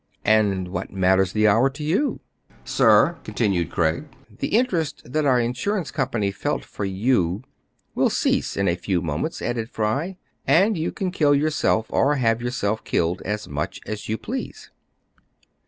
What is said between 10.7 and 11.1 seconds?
you